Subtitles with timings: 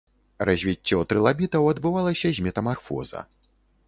[0.47, 3.19] Развіццё трылабітаў адбывалася з метамарфоза.